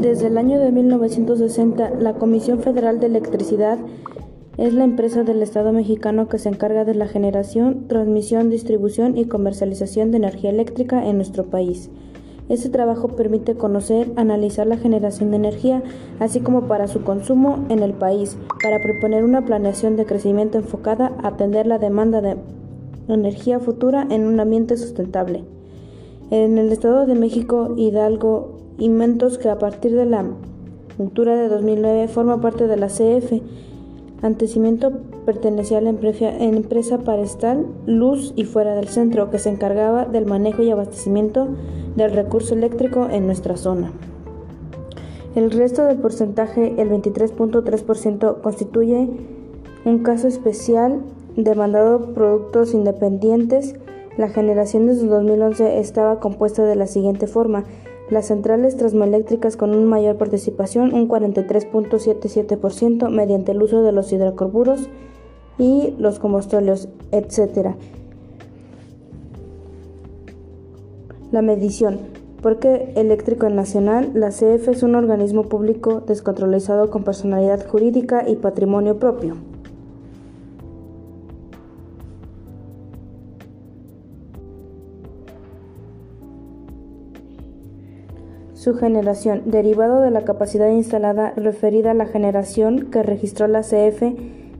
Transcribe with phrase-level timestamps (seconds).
[0.00, 3.78] Desde el año de 1960, la Comisión Federal de Electricidad
[4.56, 9.26] es la empresa del Estado mexicano que se encarga de la generación, transmisión, distribución y
[9.26, 11.90] comercialización de energía eléctrica en nuestro país.
[12.48, 15.82] Este trabajo permite conocer, analizar la generación de energía,
[16.18, 21.12] así como para su consumo en el país, para proponer una planeación de crecimiento enfocada
[21.22, 22.38] a atender la demanda de
[23.08, 25.44] energía futura en un ambiente sustentable.
[26.30, 30.24] En el Estado de México, Hidalgo, Inventos que a partir de la
[30.96, 33.40] cultura de 2009 forma parte de la CF.
[34.22, 34.92] Antecimiento
[35.24, 40.62] pertenecía a la empresa Parestal Luz y Fuera del Centro, que se encargaba del manejo
[40.62, 41.48] y abastecimiento
[41.96, 43.92] del recurso eléctrico en nuestra zona.
[45.34, 49.08] El resto del porcentaje, el 23.3%, constituye
[49.86, 51.00] un caso especial
[51.36, 53.74] demandado productos independientes.
[54.18, 57.64] La generación desde 2011 estaba compuesta de la siguiente forma
[58.10, 64.90] las centrales termoeléctricas con una mayor participación, un 43.77% mediante el uso de los hidrocarburos
[65.58, 67.76] y los combustibles, etc.
[71.30, 72.00] La medición.
[72.42, 78.98] Porque Eléctrico Nacional, la CF es un organismo público descontrolizado con personalidad jurídica y patrimonio
[78.98, 79.36] propio.
[88.60, 94.02] Su generación, derivado de la capacidad instalada referida a la generación que registró la CF,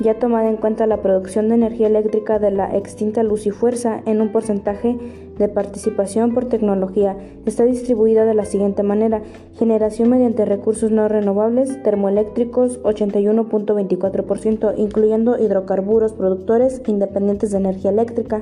[0.00, 4.00] ya tomada en cuenta la producción de energía eléctrica de la extinta Luz y Fuerza
[4.06, 4.96] en un porcentaje
[5.36, 9.20] de participación por tecnología, está distribuida de la siguiente manera:
[9.58, 18.40] generación mediante recursos no renovables, termoeléctricos 81.24%, incluyendo hidrocarburos productores independientes de energía eléctrica,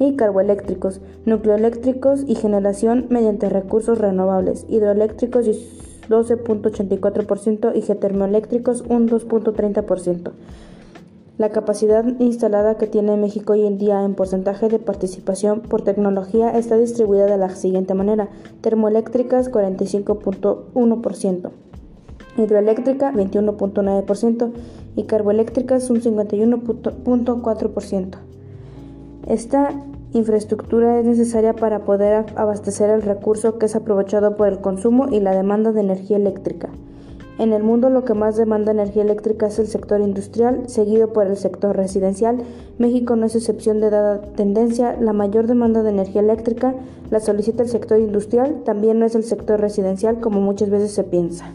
[0.00, 5.46] y carboeléctricos, nucleoeléctricos y generación mediante recursos renovables, hidroeléctricos
[6.08, 10.32] 12.84% y geotermoeléctricos un 2.30%.
[11.38, 16.50] La capacidad instalada que tiene México hoy en día en porcentaje de participación por tecnología
[16.50, 18.28] está distribuida de la siguiente manera:
[18.60, 21.50] termoeléctricas 45.1%,
[22.36, 24.50] hidroeléctrica 21.9%
[24.96, 28.29] y carboeléctricas un 51.4%.
[29.30, 29.70] Esta
[30.12, 35.20] infraestructura es necesaria para poder abastecer el recurso que es aprovechado por el consumo y
[35.20, 36.68] la demanda de energía eléctrica.
[37.38, 41.28] En el mundo lo que más demanda energía eléctrica es el sector industrial, seguido por
[41.28, 42.38] el sector residencial.
[42.78, 44.96] México no es excepción de dada tendencia.
[45.00, 46.74] La mayor demanda de energía eléctrica
[47.12, 51.04] la solicita el sector industrial, también no es el sector residencial como muchas veces se
[51.04, 51.52] piensa.